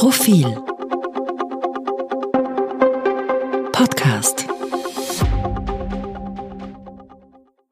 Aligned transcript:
Profil 0.00 0.46
Podcast 3.70 4.46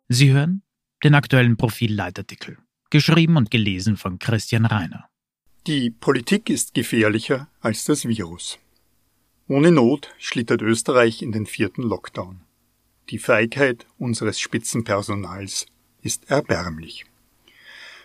Sie 0.08 0.32
hören 0.32 0.62
den 1.02 1.14
aktuellen 1.14 1.56
Profil-Leitartikel, 1.56 2.58
geschrieben 2.90 3.38
und 3.38 3.50
gelesen 3.50 3.96
von 3.96 4.18
Christian 4.18 4.66
Reiner. 4.66 5.08
Die 5.66 5.88
Politik 5.88 6.50
ist 6.50 6.74
gefährlicher 6.74 7.48
als 7.62 7.86
das 7.86 8.04
Virus. 8.06 8.58
Ohne 9.48 9.72
Not 9.72 10.10
schlittert 10.18 10.60
Österreich 10.60 11.22
in 11.22 11.32
den 11.32 11.46
vierten 11.46 11.82
Lockdown. 11.82 12.42
Die 13.08 13.18
Feigheit 13.18 13.86
unseres 13.96 14.38
Spitzenpersonals 14.38 15.64
ist 16.02 16.30
erbärmlich. 16.30 17.06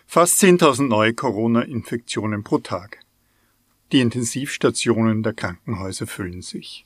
Fast 0.06 0.42
10.000 0.42 0.88
neue 0.88 1.12
Corona-Infektionen 1.12 2.42
pro 2.42 2.56
Tag. 2.56 3.03
Die 3.92 4.00
Intensivstationen 4.00 5.22
der 5.22 5.34
Krankenhäuser 5.34 6.06
füllen 6.06 6.42
sich. 6.42 6.84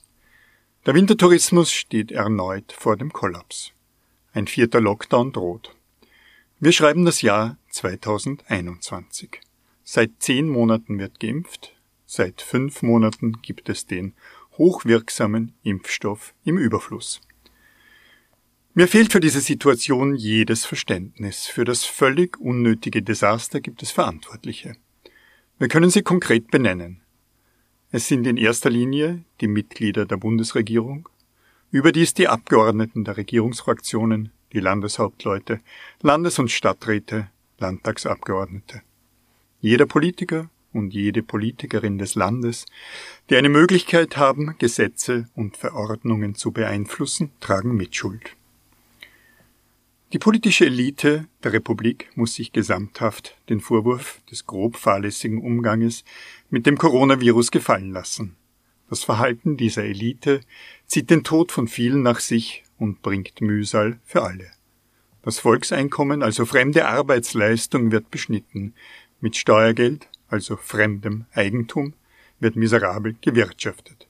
Der 0.86 0.94
Wintertourismus 0.94 1.72
steht 1.72 2.12
erneut 2.12 2.72
vor 2.72 2.96
dem 2.96 3.12
Kollaps. 3.12 3.72
Ein 4.32 4.46
vierter 4.46 4.80
Lockdown 4.80 5.32
droht. 5.32 5.74
Wir 6.60 6.72
schreiben 6.72 7.04
das 7.04 7.22
Jahr 7.22 7.56
2021. 7.70 9.40
Seit 9.84 10.10
zehn 10.18 10.48
Monaten 10.48 10.98
wird 10.98 11.20
geimpft, 11.20 11.74
seit 12.04 12.42
fünf 12.42 12.82
Monaten 12.82 13.40
gibt 13.42 13.68
es 13.68 13.86
den 13.86 14.14
hochwirksamen 14.58 15.54
Impfstoff 15.62 16.34
im 16.44 16.58
Überfluss. 16.58 17.20
Mir 18.74 18.88
fehlt 18.88 19.12
für 19.12 19.20
diese 19.20 19.40
Situation 19.40 20.14
jedes 20.14 20.64
Verständnis. 20.64 21.46
Für 21.46 21.64
das 21.64 21.84
völlig 21.84 22.38
unnötige 22.38 23.02
Desaster 23.02 23.60
gibt 23.60 23.82
es 23.82 23.90
Verantwortliche. 23.90 24.76
Wir 25.60 25.66
können 25.66 25.90
sie 25.90 26.02
konkret 26.02 26.52
benennen. 26.52 27.00
Es 27.90 28.06
sind 28.06 28.28
in 28.28 28.36
erster 28.36 28.70
Linie 28.70 29.24
die 29.40 29.48
Mitglieder 29.48 30.06
der 30.06 30.16
Bundesregierung, 30.16 31.08
überdies 31.72 32.14
die 32.14 32.28
Abgeordneten 32.28 33.02
der 33.02 33.16
Regierungsfraktionen, 33.16 34.30
die 34.52 34.60
Landeshauptleute, 34.60 35.58
Landes- 36.00 36.38
und 36.38 36.52
Stadträte, 36.52 37.28
Landtagsabgeordnete. 37.58 38.82
Jeder 39.60 39.86
Politiker 39.86 40.48
und 40.72 40.94
jede 40.94 41.24
Politikerin 41.24 41.98
des 41.98 42.14
Landes, 42.14 42.64
die 43.28 43.34
eine 43.34 43.48
Möglichkeit 43.48 44.16
haben, 44.16 44.54
Gesetze 44.58 45.28
und 45.34 45.56
Verordnungen 45.56 46.36
zu 46.36 46.52
beeinflussen, 46.52 47.32
tragen 47.40 47.74
Mitschuld. 47.74 48.37
Die 50.14 50.18
politische 50.18 50.64
Elite 50.64 51.28
der 51.44 51.52
Republik 51.52 52.08
muss 52.14 52.32
sich 52.32 52.52
gesamthaft 52.52 53.36
den 53.50 53.60
Vorwurf 53.60 54.22
des 54.30 54.46
grob 54.46 54.76
fahrlässigen 54.76 55.42
Umganges 55.42 56.02
mit 56.48 56.64
dem 56.64 56.78
Coronavirus 56.78 57.50
gefallen 57.50 57.92
lassen. 57.92 58.34
Das 58.88 59.04
Verhalten 59.04 59.58
dieser 59.58 59.84
Elite 59.84 60.40
zieht 60.86 61.10
den 61.10 61.24
Tod 61.24 61.52
von 61.52 61.68
vielen 61.68 62.00
nach 62.00 62.20
sich 62.20 62.64
und 62.78 63.02
bringt 63.02 63.42
Mühsal 63.42 64.00
für 64.02 64.22
alle. 64.22 64.50
Das 65.20 65.40
Volkseinkommen, 65.40 66.22
also 66.22 66.46
fremde 66.46 66.88
Arbeitsleistung, 66.88 67.92
wird 67.92 68.10
beschnitten. 68.10 68.72
Mit 69.20 69.36
Steuergeld, 69.36 70.08
also 70.28 70.56
fremdem 70.56 71.26
Eigentum, 71.32 71.92
wird 72.40 72.56
miserabel 72.56 73.14
gewirtschaftet. 73.20 74.08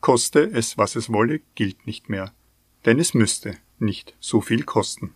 Koste 0.00 0.40
es, 0.40 0.76
was 0.76 0.96
es 0.96 1.12
wolle, 1.12 1.40
gilt 1.54 1.86
nicht 1.86 2.08
mehr, 2.08 2.34
denn 2.84 2.98
es 2.98 3.14
müsste 3.14 3.58
nicht 3.78 4.16
so 4.18 4.40
viel 4.40 4.64
kosten. 4.64 5.14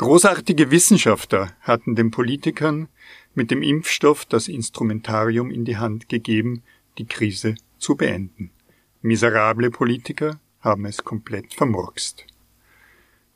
Großartige 0.00 0.70
Wissenschaftler 0.70 1.52
hatten 1.60 1.94
den 1.94 2.10
Politikern 2.10 2.88
mit 3.34 3.50
dem 3.50 3.62
Impfstoff 3.62 4.24
das 4.24 4.48
Instrumentarium 4.48 5.50
in 5.50 5.66
die 5.66 5.76
Hand 5.76 6.08
gegeben, 6.08 6.62
die 6.96 7.04
Krise 7.04 7.54
zu 7.76 7.96
beenden. 7.96 8.50
Miserable 9.02 9.70
Politiker 9.70 10.40
haben 10.60 10.86
es 10.86 11.04
komplett 11.04 11.52
vermurkst. 11.52 12.24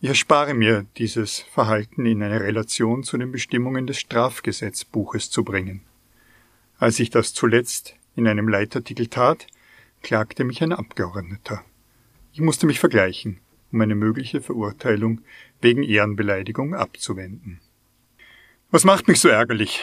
Ich 0.00 0.08
erspare 0.08 0.54
mir, 0.54 0.86
dieses 0.96 1.40
Verhalten 1.40 2.06
in 2.06 2.22
eine 2.22 2.40
Relation 2.40 3.02
zu 3.02 3.18
den 3.18 3.30
Bestimmungen 3.30 3.86
des 3.86 3.98
Strafgesetzbuches 3.98 5.28
zu 5.28 5.44
bringen. 5.44 5.82
Als 6.78 6.98
ich 6.98 7.10
das 7.10 7.34
zuletzt 7.34 7.94
in 8.16 8.26
einem 8.26 8.48
Leitartikel 8.48 9.08
tat, 9.08 9.48
klagte 10.02 10.44
mich 10.44 10.62
ein 10.62 10.72
Abgeordneter. 10.72 11.62
Ich 12.32 12.40
musste 12.40 12.66
mich 12.66 12.80
vergleichen, 12.80 13.38
um 13.74 13.80
eine 13.80 13.96
mögliche 13.96 14.40
Verurteilung 14.40 15.20
wegen 15.60 15.82
Ehrenbeleidigung 15.82 16.74
abzuwenden. 16.74 17.60
Was 18.70 18.84
macht 18.84 19.08
mich 19.08 19.20
so 19.20 19.28
ärgerlich? 19.28 19.82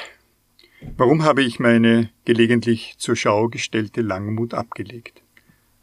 Warum 0.97 1.23
habe 1.23 1.43
ich 1.43 1.59
meine 1.59 2.09
gelegentlich 2.25 2.95
zur 2.97 3.15
Schau 3.15 3.49
gestellte 3.49 4.01
Langmut 4.01 4.53
abgelegt? 4.53 5.21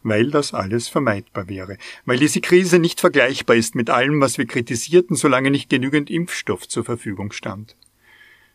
weil 0.04 0.30
das 0.30 0.54
alles 0.54 0.88
vermeidbar 0.88 1.48
wäre, 1.48 1.76
weil 2.06 2.18
diese 2.18 2.40
Krise 2.40 2.78
nicht 2.78 3.00
vergleichbar 3.00 3.56
ist 3.56 3.74
mit 3.74 3.90
allem, 3.90 4.20
was 4.20 4.38
wir 4.38 4.46
kritisierten, 4.46 5.16
solange 5.16 5.50
nicht 5.50 5.68
genügend 5.68 6.08
Impfstoff 6.08 6.66
zur 6.66 6.84
Verfügung 6.84 7.32
stand. 7.32 7.76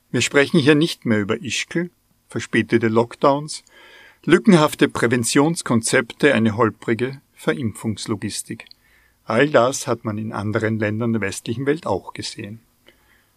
Wir 0.10 0.22
sprechen 0.22 0.60
hier 0.60 0.74
nicht 0.74 1.06
mehr 1.06 1.20
über 1.20 1.44
Ischkel, 1.44 1.92
verspätete 2.28 2.88
Lockdowns, 2.88 3.64
lückenhafte 4.26 4.88
Präventionskonzepte, 4.88 6.34
eine 6.34 6.56
holprige 6.56 7.22
Verimpfungslogistik. 7.34 8.66
All 9.26 9.50
das 9.50 9.88
hat 9.88 10.04
man 10.04 10.18
in 10.18 10.34
anderen 10.34 10.80
Ländern 10.80 11.14
der 11.14 11.22
westlichen 11.22 11.66
Welt 11.66 11.86
auch 11.86 12.14
gesehen. 12.14 12.60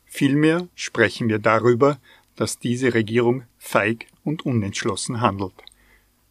Vielmehr 0.04 0.69
sprechen 0.74 1.28
wir 1.28 1.38
darüber, 1.38 1.98
dass 2.34 2.58
diese 2.58 2.94
Regierung 2.94 3.44
feig 3.58 4.06
und 4.24 4.44
unentschlossen 4.44 5.20
handelt. 5.20 5.54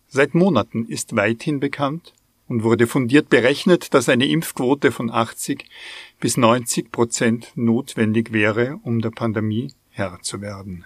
Seit 0.07 0.33
Monaten 0.33 0.85
ist 0.85 1.16
weithin 1.16 1.59
bekannt 1.59 2.13
und 2.47 2.63
wurde 2.63 2.85
fundiert 2.85 3.29
berechnet, 3.29 3.93
dass 3.93 4.09
eine 4.09 4.27
Impfquote 4.27 4.91
von 4.91 5.09
80 5.09 5.66
bis 6.19 6.37
90 6.37 6.91
Prozent 6.91 7.51
notwendig 7.55 8.31
wäre, 8.31 8.79
um 8.83 9.01
der 9.01 9.11
Pandemie 9.11 9.72
Herr 9.89 10.19
zu 10.22 10.41
werden. 10.41 10.85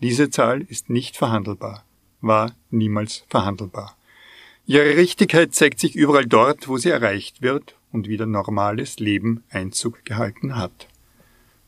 Diese 0.00 0.30
Zahl 0.30 0.62
ist 0.62 0.88
nicht 0.88 1.16
verhandelbar, 1.16 1.84
war 2.20 2.54
niemals 2.70 3.24
verhandelbar. 3.28 3.96
Ihre 4.66 4.96
Richtigkeit 4.96 5.54
zeigt 5.54 5.80
sich 5.80 5.96
überall 5.96 6.26
dort, 6.26 6.68
wo 6.68 6.76
sie 6.76 6.90
erreicht 6.90 7.42
wird 7.42 7.77
und 7.92 8.08
wieder 8.08 8.26
normales 8.26 8.98
Leben 8.98 9.42
Einzug 9.50 10.04
gehalten 10.04 10.56
hat. 10.56 10.88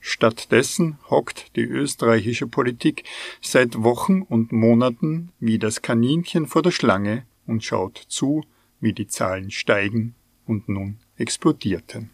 Stattdessen 0.00 0.98
hockt 1.10 1.54
die 1.56 1.64
österreichische 1.64 2.46
Politik 2.46 3.04
seit 3.42 3.82
Wochen 3.82 4.22
und 4.22 4.50
Monaten 4.50 5.32
wie 5.40 5.58
das 5.58 5.82
Kaninchen 5.82 6.46
vor 6.46 6.62
der 6.62 6.70
Schlange 6.70 7.26
und 7.46 7.64
schaut 7.64 7.98
zu, 8.08 8.44
wie 8.80 8.94
die 8.94 9.06
Zahlen 9.06 9.50
steigen 9.50 10.14
und 10.46 10.68
nun 10.68 10.98
explodierten. 11.16 12.10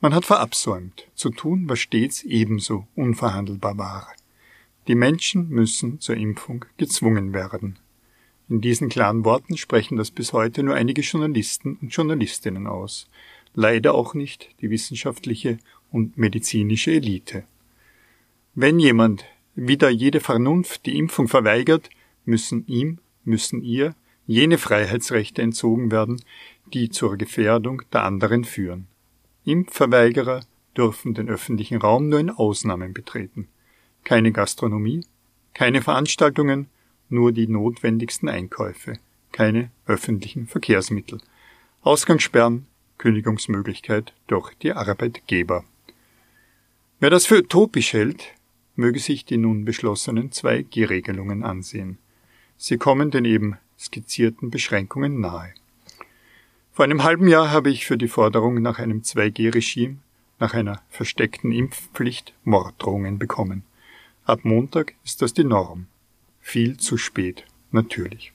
Man 0.00 0.12
hat 0.12 0.24
verabsäumt, 0.24 1.08
zu 1.14 1.30
tun, 1.30 1.68
was 1.68 1.78
stets 1.78 2.22
ebenso 2.22 2.86
unverhandelbar 2.96 3.78
war. 3.78 4.12
Die 4.88 4.94
Menschen 4.94 5.48
müssen 5.48 6.00
zur 6.00 6.16
Impfung 6.16 6.64
gezwungen 6.76 7.32
werden. 7.32 7.78
In 8.48 8.60
diesen 8.60 8.88
klaren 8.88 9.24
Worten 9.24 9.56
sprechen 9.56 9.96
das 9.96 10.10
bis 10.10 10.32
heute 10.32 10.62
nur 10.62 10.74
einige 10.74 11.02
Journalisten 11.02 11.78
und 11.82 11.88
Journalistinnen 11.88 12.66
aus, 12.66 13.08
leider 13.54 13.94
auch 13.94 14.14
nicht 14.14 14.54
die 14.60 14.70
wissenschaftliche 14.70 15.58
und 15.90 16.16
medizinische 16.16 16.92
Elite. 16.92 17.44
Wenn 18.54 18.78
jemand 18.78 19.24
wieder 19.56 19.90
jede 19.90 20.20
Vernunft 20.20 20.86
die 20.86 20.96
Impfung 20.96 21.26
verweigert, 21.28 21.90
müssen 22.24 22.66
ihm, 22.66 22.98
müssen 23.24 23.62
ihr 23.62 23.94
jene 24.26 24.58
Freiheitsrechte 24.58 25.42
entzogen 25.42 25.90
werden, 25.90 26.22
die 26.72 26.88
zur 26.90 27.16
Gefährdung 27.16 27.82
der 27.92 28.04
anderen 28.04 28.44
führen. 28.44 28.86
Impfverweigerer 29.44 30.40
dürfen 30.76 31.14
den 31.14 31.28
öffentlichen 31.28 31.78
Raum 31.78 32.08
nur 32.08 32.20
in 32.20 32.30
Ausnahmen 32.30 32.92
betreten. 32.92 33.48
Keine 34.04 34.32
Gastronomie, 34.32 35.04
keine 35.54 35.82
Veranstaltungen, 35.82 36.68
nur 37.08 37.32
die 37.32 37.46
notwendigsten 37.46 38.28
Einkäufe, 38.28 38.98
keine 39.32 39.70
öffentlichen 39.86 40.46
Verkehrsmittel. 40.46 41.20
Ausgangssperren, 41.82 42.66
Kündigungsmöglichkeit 42.98 44.12
durch 44.26 44.54
die 44.54 44.72
Arbeitgeber. 44.72 45.64
Wer 46.98 47.10
das 47.10 47.26
für 47.26 47.38
utopisch 47.38 47.92
hält, 47.92 48.34
möge 48.74 48.98
sich 48.98 49.24
die 49.24 49.36
nun 49.36 49.64
beschlossenen 49.64 50.30
2G-Regelungen 50.30 51.44
ansehen. 51.44 51.98
Sie 52.56 52.78
kommen 52.78 53.10
den 53.10 53.24
eben 53.24 53.58
skizzierten 53.78 54.50
Beschränkungen 54.50 55.20
nahe. 55.20 55.52
Vor 56.72 56.84
einem 56.84 57.04
halben 57.04 57.28
Jahr 57.28 57.50
habe 57.50 57.70
ich 57.70 57.86
für 57.86 57.96
die 57.96 58.08
Forderung 58.08 58.60
nach 58.60 58.78
einem 58.78 59.00
2G-Regime, 59.00 59.98
nach 60.38 60.54
einer 60.54 60.82
versteckten 60.90 61.52
Impfpflicht 61.52 62.34
Morddrohungen 62.44 63.18
bekommen. 63.18 63.62
Ab 64.24 64.40
Montag 64.42 64.94
ist 65.04 65.22
das 65.22 65.32
die 65.32 65.44
Norm. 65.44 65.86
Viel 66.48 66.76
zu 66.76 66.96
spät, 66.96 67.44
natürlich. 67.72 68.32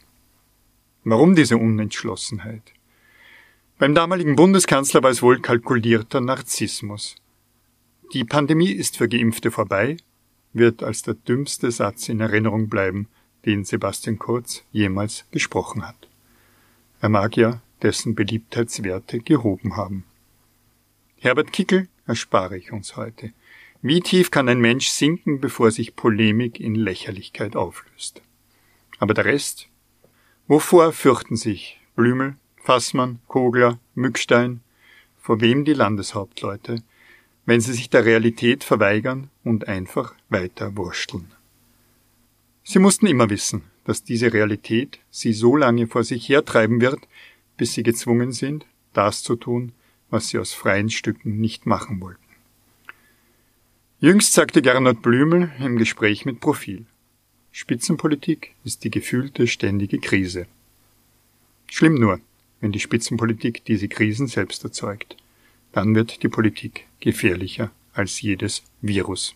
Warum 1.06 1.34
diese 1.34 1.56
Unentschlossenheit? 1.56 2.74
Beim 3.80 3.96
damaligen 3.96 4.36
Bundeskanzler 4.36 5.02
war 5.02 5.12
es 5.12 5.22
wohl 5.22 5.40
kalkulierter 5.40 6.20
Narzissmus. 6.20 7.16
Die 8.12 8.26
Pandemie 8.26 8.74
ist 8.74 8.98
für 8.98 9.08
Geimpfte 9.08 9.50
vorbei, 9.50 9.96
wird 10.52 10.84
als 10.84 11.04
der 11.04 11.14
dümmste 11.14 11.72
Satz 11.72 12.10
in 12.10 12.20
Erinnerung 12.20 12.68
bleiben, 12.68 13.08
den 13.46 13.64
Sebastian 13.64 14.20
Kurz 14.20 14.66
jemals 14.74 15.24
gesprochen 15.32 15.88
hat. 15.88 16.10
Er 17.00 17.08
mag 17.08 17.38
ja 17.38 17.62
dessen 17.82 18.14
Beliebtheitswerte 18.14 19.20
gehoben 19.20 19.78
haben. 19.78 20.04
Herbert 21.16 21.54
Kickel 21.54 21.88
erspare 22.06 22.58
ich 22.58 22.74
uns 22.74 22.98
heute. 22.98 23.32
Wie 23.84 24.00
tief 24.02 24.30
kann 24.30 24.48
ein 24.48 24.60
Mensch 24.60 24.90
sinken, 24.90 25.42
bevor 25.42 25.72
sich 25.72 25.96
Polemik 25.96 26.60
in 26.60 26.76
Lächerlichkeit 26.76 27.56
auflöst? 27.56 28.22
Aber 29.00 29.16
der 29.16 29.26
Rest? 29.26 29.70
Wovor 30.48 30.94
fürchten 30.94 31.36
sich 31.36 31.80
Blümel, 31.96 32.36
Fassmann, 32.58 33.20
Kogler, 33.28 33.80
Mückstein, 33.96 34.62
vor 35.20 35.42
wem 35.42 35.66
die 35.66 35.74
Landeshauptleute, 35.74 36.84
wenn 37.48 37.60
sie 37.60 37.74
sich 37.74 37.90
der 37.90 38.06
Realität 38.06 38.64
verweigern 38.64 39.32
und 39.44 39.68
einfach 39.68 40.14
weiter 40.30 40.78
wursteln? 40.78 41.32
Sie 42.64 42.78
mussten 42.78 43.08
immer 43.08 43.32
wissen, 43.32 43.64
dass 43.86 44.04
diese 44.04 44.32
Realität 44.32 45.00
sie 45.10 45.34
so 45.34 45.56
lange 45.56 45.88
vor 45.88 46.04
sich 46.04 46.30
hertreiben 46.30 46.82
wird, 46.82 47.00
bis 47.58 47.74
sie 47.74 47.82
gezwungen 47.82 48.32
sind, 48.32 48.68
das 48.94 49.24
zu 49.24 49.36
tun, 49.36 49.72
was 50.12 50.28
sie 50.28 50.38
aus 50.38 50.54
freien 50.54 50.92
Stücken 50.92 51.40
nicht 51.40 51.66
machen 51.66 52.00
wollten. 52.00 52.21
Jüngst 54.04 54.34
sagte 54.34 54.64
Gernot 54.64 55.04
Blümel 55.04 55.52
im 55.60 55.78
Gespräch 55.78 56.26
mit 56.26 56.40
Profil, 56.40 56.86
Spitzenpolitik 57.52 58.56
ist 58.64 58.84
die 58.84 58.90
gefühlte 58.90 59.46
ständige 59.46 60.00
Krise. 60.00 60.48
Schlimm 61.70 61.94
nur, 62.00 62.20
wenn 62.62 62.72
die 62.72 62.80
Spitzenpolitik 62.80 63.64
diese 63.66 63.88
Krisen 63.88 64.26
selbst 64.26 64.64
erzeugt. 64.64 65.18
Dann 65.72 65.94
wird 65.94 66.24
die 66.24 66.30
Politik 66.30 66.88
gefährlicher 67.00 67.70
als 67.94 68.20
jedes 68.22 68.64
Virus. 68.82 69.36